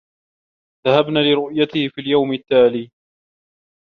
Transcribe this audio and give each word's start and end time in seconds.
ذهبنا 0.87 1.19
لرؤيته 1.19 1.87
في 1.89 2.01
اليوم 2.01 2.33
التّالي. 2.33 2.91